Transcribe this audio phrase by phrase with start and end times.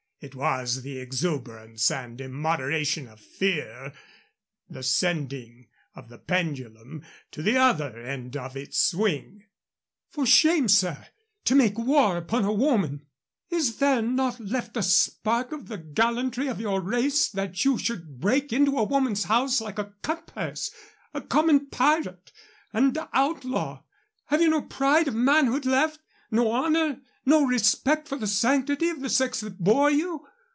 [0.23, 3.91] It was the exuberance and immoderation of fear
[4.69, 9.47] the sending of the pendulum to the other end of its swing.
[10.11, 11.07] "For shame, sir,
[11.45, 13.07] to make war upon a woman!
[13.49, 18.19] Is there not left a spark of the gallantry of your race that you should
[18.19, 20.69] break into a woman's house like a cutpurse,
[21.15, 22.31] a common pirate
[22.73, 23.81] and outlaw?
[24.27, 25.99] Have you no pride of manhood left
[26.29, 27.01] no honor?
[27.23, 30.25] No respect for the sanctity of the sex that bore you?